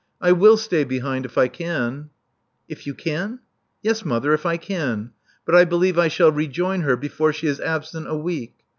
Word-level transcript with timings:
I 0.19 0.31
will 0.31 0.57
stay 0.57 0.83
behind— 0.83 1.25
if 1.27 1.37
I 1.37 1.47
can." 1.47 2.09
If 2.67 2.87
youcan?" 2.87 3.37
Yes, 3.83 4.03
mother, 4.03 4.33
if 4.33 4.47
I 4.47 4.57
can. 4.57 5.11
But 5.45 5.53
I 5.53 5.63
believe 5.63 5.99
I 5.99 6.07
shall 6.07 6.31
rejoin 6.31 6.81
her 6.81 6.97
before 6.97 7.31
she 7.33 7.45
is 7.45 7.59
absent 7.61 8.07
a 8.09 8.17
week. 8.17 8.55